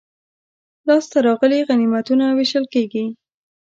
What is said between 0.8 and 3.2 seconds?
لاسته راغلي غنیمتونه وېشل کیږي.